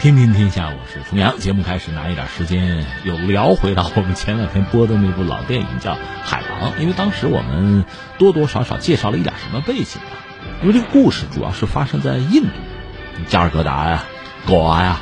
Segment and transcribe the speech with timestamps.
[0.00, 1.36] 天天天下，我是重阳。
[1.36, 5.92] 节目开始，拿一点时间又聊回到我们前两天播的那部老电影，叫
[6.22, 6.72] 《海狼》。
[6.78, 7.84] 因为当时我们
[8.16, 10.16] 多多少少介绍了一点什么背景啊？
[10.62, 12.48] 因为这个故事主要是发生在印度，
[13.28, 14.04] 加尔各答呀、
[14.46, 15.00] 果阿呀。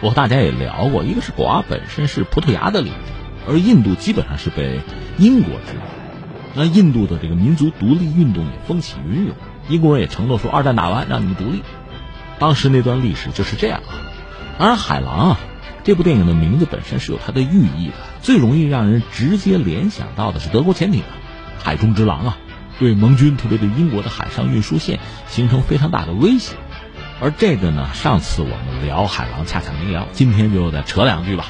[0.00, 4.80] 我和大家也聊过，一个是果阿本身是葡萄牙的领地，而印度基本上是被
[5.18, 5.82] 英国殖民。
[6.54, 9.34] 那印度的这个民族独立运动也风起云涌，
[9.68, 11.64] 英国人也承诺说，二战打完让你们独立。
[12.38, 14.14] 当时那段历史就是这样啊。
[14.58, 15.40] 当然，海狼啊，
[15.84, 17.94] 这部电影的名字本身是有它的寓意的。
[18.22, 21.12] 最容易让人直接联想到的是德国潜艇啊，
[21.62, 22.38] 海中之狼啊，
[22.78, 26.56] 对盟军，特别对英国的海上运输线形成非常大的威胁。
[27.20, 31.46] 而这个呢，上次我们聊海狼恰恰没聊，今天就再扯两句吧。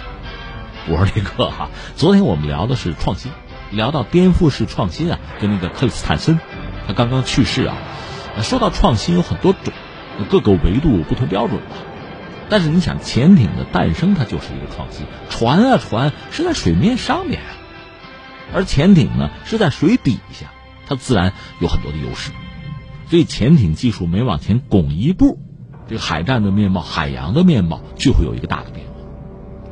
[0.88, 3.32] 我说这个哈，昨天我们聊的是创新，
[3.70, 6.38] 聊到颠覆式创新啊，跟那个克里斯坦森，
[6.86, 7.76] 他刚刚去世啊。
[8.42, 9.72] 说到创新有很多种，
[10.28, 11.76] 各个维度不同标准吧。
[12.48, 15.06] 但是你想，潜艇的诞生它就是一个创新。
[15.28, 17.50] 船啊船是在水面上面啊，
[18.54, 20.52] 而潜艇呢是在水底下，
[20.86, 22.30] 它自然有很多的优势。
[23.08, 25.38] 所以潜艇技术每往前拱一步，
[25.88, 28.92] 这个海战的面貌、海洋的面貌就会有一个大的变化。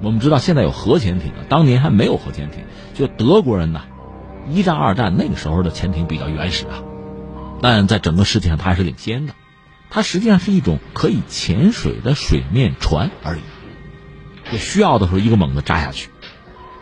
[0.02, 2.64] 我们知道现在有核潜艇了，当年还没有核潜艇。
[2.94, 3.82] 就德国人呢，
[4.50, 6.82] 一战、二战那个时候的潜艇比较原始啊，
[7.60, 9.34] 但在整个世界上它还是领先的。
[9.90, 13.42] 它实际上是一种可以潜水的水面船而已，
[14.50, 16.10] 就需要的时候一个猛子扎下去。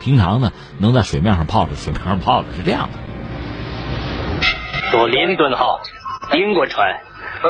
[0.00, 2.98] 平常呢，能在水面上泡着，水面上泡着是这样的。
[4.90, 5.80] 做林顿号，
[6.32, 7.00] 英国船，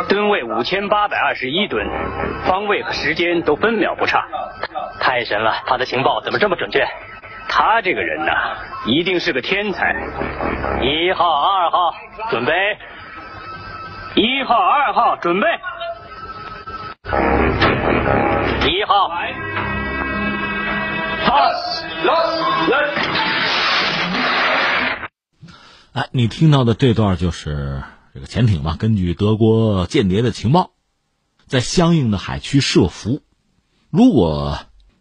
[0.09, 1.87] 吨位五千八百二十一吨，
[2.45, 4.27] 方位和时间都分秒不差，
[5.01, 5.63] 太神了！
[5.67, 6.87] 他的情报怎么这么准确？
[7.49, 8.33] 他这个人呐，
[8.87, 9.95] 一定是个天才。
[10.83, 11.95] 一号、二号，
[12.31, 12.53] 准备。
[14.15, 15.47] 一号、二号，准备。
[18.69, 19.09] 一号。
[25.95, 28.77] 哎，你听到的这段就是这个潜艇嘛？
[28.77, 30.73] 根据德国间谍的情报，
[31.47, 33.23] 在相应的海区设伏。
[33.89, 34.59] 如果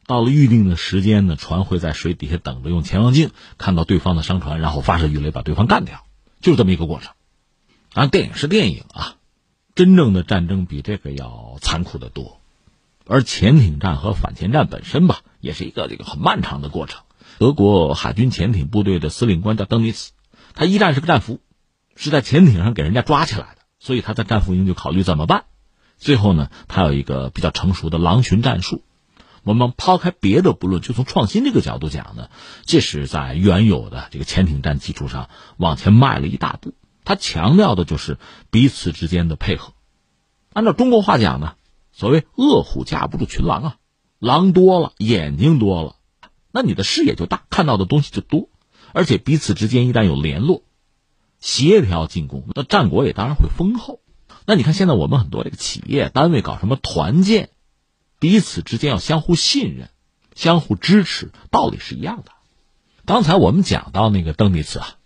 [0.08, 6.06] 到了预定的时间呢，船会在水底下等着，用潜望镜看到对方的商船，然后发射鱼雷把对方干掉，
[6.40, 7.14] 就是这么一个过程。
[7.94, 9.16] 啊，电影是电影啊，
[9.76, 12.40] 真正的战争比这个要残酷的多。
[13.06, 17.04] 而潜艇战和反潜战本身吧，也是一个这个很漫长的过程。
[17.38, 20.12] 德国海军潜艇部队的司令官叫登尼茨，
[20.54, 21.42] 他一战是个战俘，
[21.98, 25.44] 是在潜艇上给人家抓起来的，所以他在战俘营就考虑怎么办。
[25.98, 28.84] 最后呢，他有一个比较成熟的狼群战术。
[29.44, 32.30] 我们抛开别的不论，就从创新这个角度讲呢，
[32.64, 36.74] 这是在原有的这个潜艇战基础上往前迈了一大步。
[37.04, 38.18] 他强调的就是
[38.50, 39.74] 彼此之间的配合。
[40.54, 41.56] 按照中国话讲呢，
[41.92, 43.76] 所谓“恶虎架不住群狼”啊，
[44.20, 45.96] 狼多了，眼睛多了，
[46.52, 48.50] 那你的视野就大，看到的东西就多。
[48.94, 50.64] 而且彼此之间一旦有联络、
[51.40, 54.02] 协调进攻，那战果也当然会丰厚。
[54.46, 57.50] 那你看现在我们很多这个企业单位搞什么团建，
[58.20, 59.90] 彼此之间要相互信任、
[60.36, 62.32] 相互支持，道理是一样的。
[63.06, 64.98] 刚才我们讲到那个邓尼茨啊。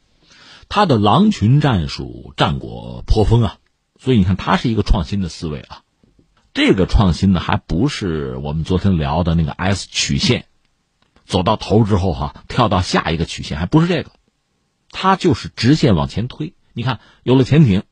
[0.70, 3.58] 他的狼群战术战果颇丰啊，
[4.00, 5.82] 所以你看，他是一个创新的思维啊。
[6.54, 10.46] 这个创新呢，还不是我们昨天聊的那个 S 曲线，
[11.26, 14.12] 走到头之后哈，跳到下一个曲线，还不是这个，
[14.90, 16.54] 它就是直线往前推。
[16.74, 17.84] 你看，有了潜艇，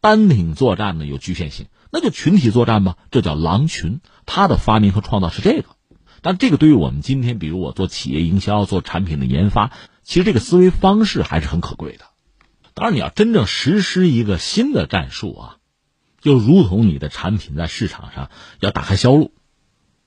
[0.00, 4.00] 单艇作战呢有局限性，那就群体作战吧，这叫狼群。
[4.24, 5.70] 他的发明和创造是这个，
[6.20, 9.72] 但这个对于我们今天，比如我做企业营销、做产品的研发，
[10.04, 12.04] 其实这个思维方式还是很可贵的。
[12.74, 15.56] 当然，你要真正实施一个新的战术啊，
[16.20, 19.32] 就如同你的产品在市场上要打开销路，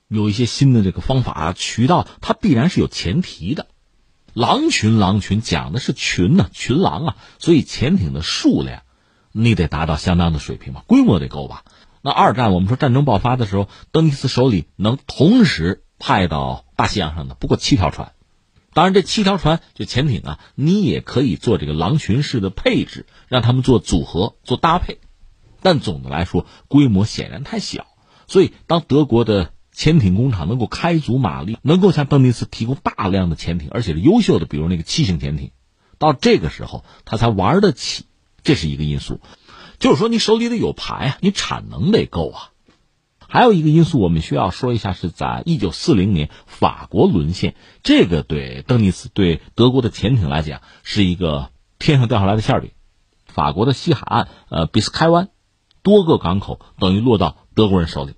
[0.08, 3.68] 有一些新的这个方法渠道，它必然是有前提的。
[4.34, 8.82] 狼群，狼群讲的是群呢，群狼啊，所以潜艇的数量
[9.32, 11.64] 你得达到相当的水平吧，规模得够吧。
[12.02, 18.12] 那二战我们说战争爆发的时候，登尼斯手里能同时派到大西洋上的不过七条船。
[18.76, 25.00] 当然，这七条船就潜艇啊，你也可以做这个狼群式的配置，让他们做组合、做搭配。
[25.62, 27.88] 但总的来说，规模显然太小。
[28.28, 35.52] 所以，当德国的潜艇工厂能够开足马力，能够向邓尼茨提供大量的潜艇，而且是优秀的，比如那个七型潜艇，
[35.98, 38.04] 到这个时候他才玩得起。
[38.44, 39.22] 这是一个因素，
[39.80, 42.52] 就是说你手里得有牌啊，你产能得够啊。
[43.28, 51.50] 还有一个因素，我们需要说一下，是在一九四零年法国沦陷，这个对邓尼茨、对德国的潜艇来讲是一个
[51.80, 52.72] 天上掉下来的馅饼。
[53.28, 55.30] 法国的西海岸，呃，比斯开湾，
[55.84, 58.14] 多个港口等于落到德国人手里。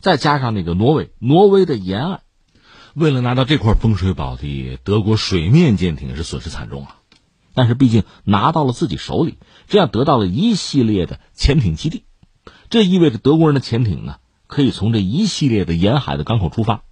[0.00, 2.20] 再加上那个挪威，挪威的沿岸，
[2.94, 6.96] 为了拿到这块风水宝地，德国水面舰艇是损失惨重啊。
[7.54, 9.36] 但是毕竟拿到了自己手里，
[9.68, 12.04] 这样得到了一系列的潜艇基地，
[12.70, 14.16] 这意味着德国人的潜艇呢
[14.52, 16.82] 可以从这一系列的沿海的港口出发。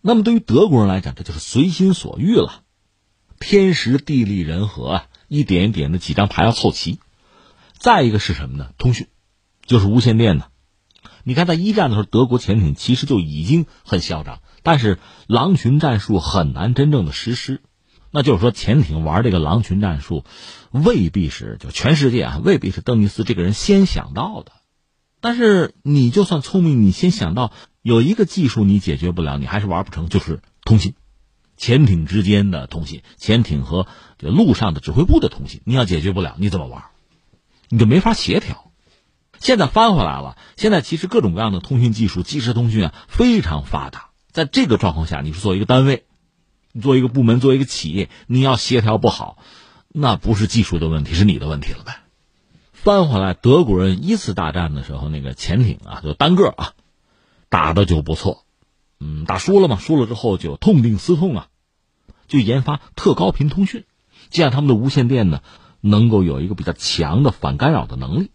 [0.00, 2.64] 那么对于德国人来讲，这就是随心所欲了，
[3.38, 6.98] 天时地利人和啊，一点一点的几张牌要凑齐。
[7.78, 8.70] 再一个是什么呢？
[8.78, 9.06] 通讯，
[9.64, 10.46] 就是无线电呢。
[11.22, 14.98] 你看，在一战的时候，德国潜艇其实就已经很嚣张，但是
[15.28, 17.62] 狼群战术很难真正的实施。
[18.10, 20.24] 那就是说，潜艇玩这个狼群战术，
[20.72, 24.50] 未必是就全世界啊，未必是邓尼斯这个人先想到的。
[25.22, 30.94] 但是你就算聪明，你先想到有一个技术你解决不了，你还是玩不成，就是通信，
[31.56, 33.86] 潜艇之间的通信，潜艇和
[34.18, 36.82] 这陆上的指挥部的通信，你要解决不了，你怎么玩？
[37.70, 38.70] 你就没法协调。
[39.38, 44.10] 现在翻回来了，现在其实各种各样的通讯技术，即时通讯啊非常发达。
[44.30, 46.04] 在这个状况下，你是作为一个单位。
[46.72, 49.38] 你做一个部门，做一个企业，你要协调不好，
[49.88, 52.01] 那不是技术的问题，是你的问题了呗。
[52.82, 56.72] 翻回来，德国人一次大战的时候，那个潜艇啊，就单个啊，
[57.48, 58.44] 打的就不错，
[58.98, 61.46] 嗯，打输了嘛，输了之后就痛定思痛啊，
[62.26, 63.84] 就研发特高频通讯，
[64.30, 65.42] 这样他们的无线电呢，
[65.80, 68.32] 能够有一个比较强的反干扰的能力。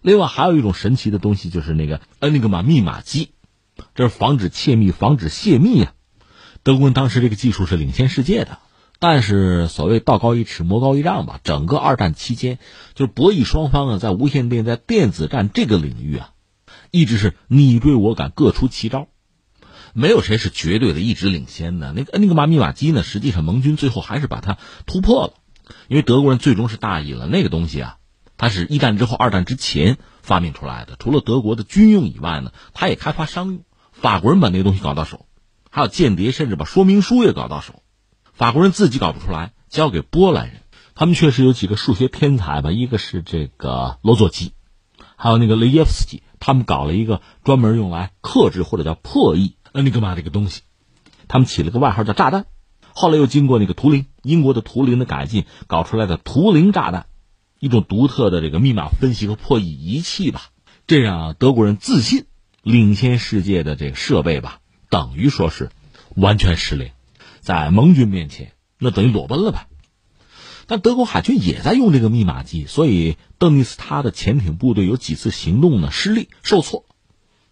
[0.00, 3.32] 另外还有一种神奇的东西，就是那个恩尼格玛密码机，
[3.96, 5.92] 这是防止窃密、防止泄密呀。
[6.62, 8.60] 德国人当时这个技术是领先世界的，
[9.02, 11.40] 但是所谓道高一尺，魔高一丈吧。
[11.42, 12.60] 整个二战期间，
[12.94, 16.30] 就是博弈双方啊，在无线电、在电子战这个领域啊，
[16.92, 19.08] 一直是你追我赶，各出奇招，
[19.92, 21.92] 没有谁是绝对的一直领先的。
[21.92, 24.56] 那个那个马密码机呢，实际上盟军最后还是把它
[24.86, 25.32] 突破了，
[25.88, 27.26] 因为德国人最终是大意了。
[27.26, 27.96] 那个东西啊，
[28.38, 33.64] 它是一战之后、二战之前发明出来的，除了德国的军用以外呢，它也开发商用。
[33.90, 35.26] 法国人把那个东西搞到手。
[35.70, 37.81] 还有间谍，甚至把说明书也搞到手。
[38.42, 40.62] 法国人自己搞不出来，交给波兰人。
[40.96, 44.50] 他们确实有几个数学天才吧，一个是这个罗佐基，
[45.14, 46.24] 还有那个雷耶夫斯基。
[46.40, 50.62] 他们搞了一个专门用来克制或者叫破译恩尼格玛这个东西，
[51.28, 52.46] 他们起了个外号叫炸弹。
[52.92, 57.06] 后来又经过那个图灵，英国的图灵的改进，搞出来的图灵炸弹，
[57.60, 60.46] 一种独特的这个密码分析和破译仪器吧。
[60.88, 62.26] 这让德国人自信
[62.60, 64.58] 领先世界的这个设备吧。
[64.90, 65.70] 等于说是
[66.16, 66.90] 完全失灵，
[67.42, 69.66] 在盟军面前，那等于裸奔了呗。
[70.66, 76.86] 但德国海军也在用这个密码机，所以邓尼斯他的潜艇部队有几次行动呢失利受挫，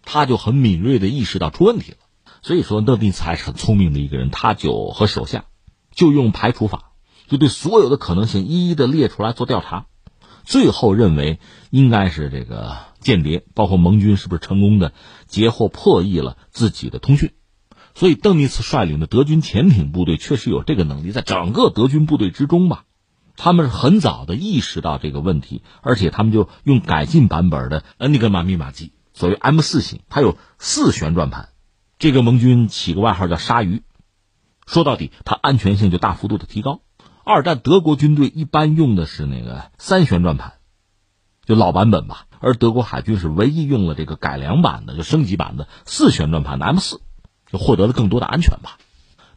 [0.03, 1.97] 他就很敏锐的意识到出问题了。
[2.41, 5.45] 所以说，邓尼斯还是很聪明的一个人，他就和手下
[5.93, 6.93] 就用排除法，
[7.27, 9.87] 就对所有的可能性一一的列出来做调查，
[10.45, 11.39] 最后认为
[11.69, 12.89] 应该是这个。
[13.01, 14.93] 间谍包括盟军是不是成功的
[15.25, 17.31] 截获破译了自己的通讯？
[17.93, 22.85] 所以邓尼茨率领的德军潜艇部队确实有这个能力，在整个德军部队之中吧，
[23.35, 31.49] 他们是很早的意识到这个问题，而且他们就用改进版本的恩尼格玛密码机，所谓 M 四型，它有四旋转盘，
[31.99, 33.83] 这个盟军起个外号叫“鲨鱼”。
[34.67, 36.81] 说到底，它安全性就大幅度的提高。
[37.23, 40.53] 二战德国军队一般用的是那个三旋转盘，
[41.45, 42.27] 就老版本吧。
[42.39, 47.01] 而德国海军是唯一用了这个改良版的，就升级版的四旋转盘的 M 四，
[47.51, 48.77] 就获得了更多的安全吧。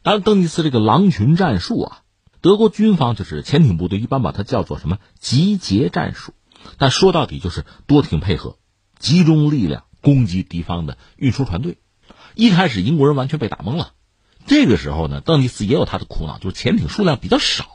[0.02, 2.02] 当然，邓尼斯这个狼群战术啊，
[2.40, 6.34] 德国军方就是潜艇部队一般把它叫做什么集结战术，
[6.78, 8.58] 但说到底就是多艇配合，
[8.98, 11.78] 集中力量攻击敌方的运输船队。
[12.34, 13.92] 一开始英国人完全被打懵了，
[14.46, 17.66] 这个时候呢，邓尼斯也有他的苦恼，就是潜艇数量比较少。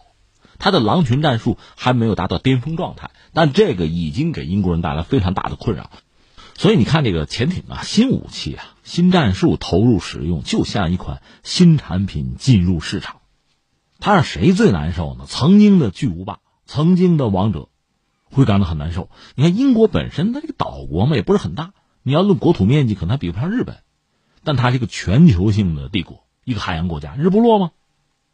[0.59, 5.89] 他的狼群战术还没有达到巅峰状态，但这个已经给英国人带来非常大的困扰。
[6.59, 13.21] 所以你看，这个潜艇啊，新武器啊，新战术投入使用，就像一款新产品进入市场，
[13.99, 15.23] 它让谁最难受呢？
[15.25, 17.69] 曾经的巨无霸，曾经的王者，
[18.25, 19.09] 会感到很难受。
[19.35, 21.71] 你看，英国本身它这个岛国嘛，也不是很大，
[22.03, 23.77] 你要论国土面积，可能还比不上日本，
[24.43, 27.71] 但它是一个全球性的帝国，一个海洋国家，日不落吗？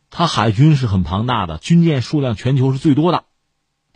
[0.09, 3.25] 它海军是很庞大的，军舰数量全球是最多的，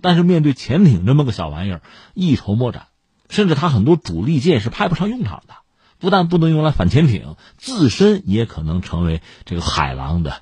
[0.01, 1.81] 但是面对潜艇这么个小玩意儿，
[2.13, 2.89] 一筹莫展，
[3.29, 5.53] 甚至他很多主力舰是派不上用场的，
[5.99, 10.41] 不但不能用来反潜艇，自身也可能成为这个海狼的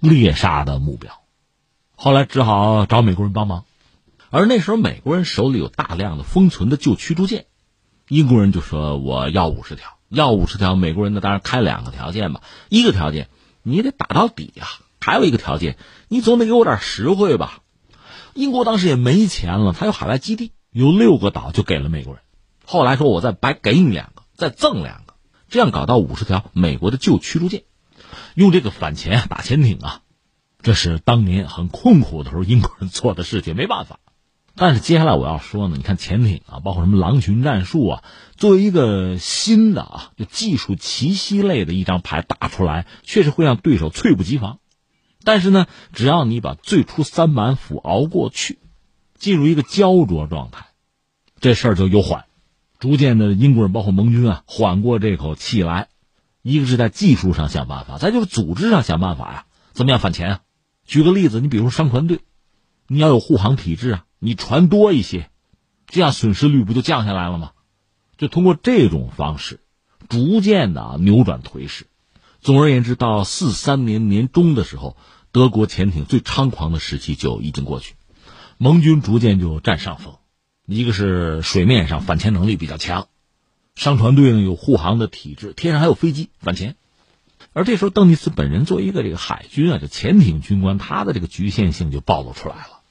[0.00, 1.12] 猎杀的目标。
[1.94, 3.64] 后来只好找美国人帮忙，
[4.30, 7.46] 而那时候美国人手里有大量的封存的旧驱逐舰，
[8.08, 13.28] 英国人就说我要五十条，要五十条，美国人呢当然开两个条件吧，一个条件
[13.62, 14.66] 你得打到底呀。
[15.04, 17.58] 还有一个条件，你总得给我点实惠吧。
[18.34, 22.22] 英国当时也没钱了，他有海外基地，有六个岛就给了美国人。
[22.64, 25.14] 后来说，我再白给你两个，再赠两个。
[25.48, 27.64] 这样搞到五十条美国的旧驱逐舰，
[28.34, 30.00] 用这个反潜打潜艇啊，
[30.62, 33.98] 这是当年很困苦的时候英国人做的事情，没办法。
[34.54, 38.04] 但是接下来我要说呢，你看潜艇啊，包括什么狼群战术啊，
[38.36, 44.58] 作为一个新的啊，就技术奇袭类的一张牌打出来，确实会让对手猝不及防。
[45.24, 48.58] 但是呢，只要你把最初三板斧熬过去，
[49.22, 50.66] 进入一个焦灼状态，
[51.38, 52.24] 这事儿就有缓。
[52.80, 55.86] 逐渐的，英国人包括盟军啊，缓过这口气来。
[56.42, 59.46] 一个是在技术上想办法，再就是组织上想办法呀。
[59.70, 60.40] 怎么样反潜啊？
[60.84, 62.18] 举个例子，你比如商船队，
[62.88, 64.04] 你要有护航体制啊。
[64.18, 65.30] 你船多一些，
[65.86, 67.52] 这样损失率不就降下来了吗？
[68.18, 69.60] 就通过这种方式，
[70.08, 71.86] 逐渐的扭转颓势。
[72.40, 74.96] 总而言之，到四三年年中的时候，
[75.30, 77.94] 德国潜艇最猖狂的时期就已经过去，
[78.62, 80.14] 盟军逐渐就占上风。
[80.66, 83.08] 一个是水面上反潜能力比较强，
[83.74, 86.76] 商船队呢有护航的体制，天上还有飞机反潜。
[87.54, 92.82] 而这时候，邓尼斯本人作为一个这个海军啊，就潜艇军官，他的这个局限性就暴露出来了。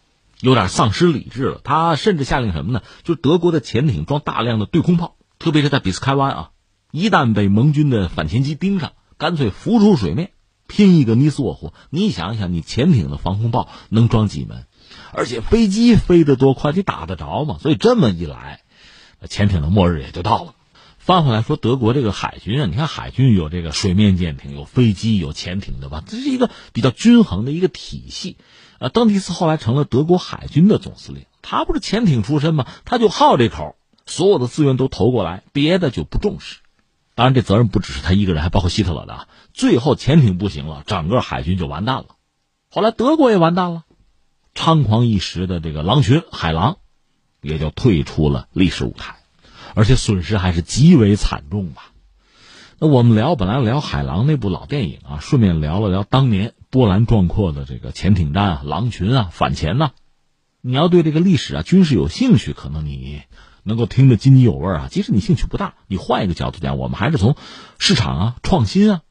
[0.42, 2.84] 有点丧失理智了，他甚至下令什么呢？
[3.04, 6.50] 就是德国的潜艇装大量的对空炮，特别是在比斯开湾啊，
[6.92, 10.32] 一旦被盟军的反潜机盯上，干脆浮出水面，
[10.68, 11.74] 拼一个你死我活。
[11.90, 14.66] 你想想，你潜艇的防空炮能装几门？
[15.14, 17.58] 而且飞机飞得多快，你打得着吗？
[17.60, 18.62] 所以这么一来，
[19.30, 20.56] 潜艇的末日也就到了。
[20.98, 26.04] 翻回来说，德国这个海军啊，你看海军有这个水面舰艇，有飞机，有潜艇，对吧？
[26.06, 28.38] 这是一个比较均衡的一个体系。
[28.78, 32.68] 呃，邓迪斯后来成了德国海军的总司令，他不是潜艇出身吗？
[32.86, 36.60] 他就好这口，所有的资源都投过来，别的就不重视。
[37.16, 39.28] 当然，这责任不只是他一个人，还包括希特勒的。
[39.54, 42.06] 最后潜艇不行了，整个海军就完蛋了。
[42.70, 43.84] 后来德国也完蛋了，
[44.56, 46.78] 猖狂一时的这个狼群海狼，
[47.42, 49.16] 也就退出了历史舞台，
[49.76, 51.92] 而且损失还是极为惨重吧。
[52.80, 56.54] 那我们聊本来聊海狼那部老电影啊，顺便聊了聊当年。
[56.72, 59.92] 波澜壮阔的这个潜艇战啊，狼群啊，反潜呐，
[60.62, 63.24] 你要对这个历史啊、军事有兴趣，可能你
[63.64, 64.88] 能够听得津津有味啊。
[64.90, 67.36] 即使你兴趣不大，你换一个角度讲，我们还是从
[67.78, 69.02] 市场啊、创新啊，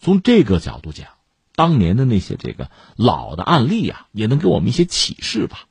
[0.00, 1.08] 从这个角度讲，
[1.54, 5.66] 当年的那些这个老的案例啊，也能给我们一些启示吧。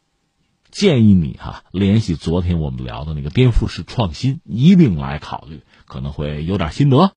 [0.70, 7.10] 建议你哈，联系昨天我们聊的那个颠覆式创新，一并来考虑，可能会有点心得。